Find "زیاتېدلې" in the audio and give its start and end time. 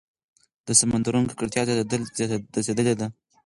2.67-2.93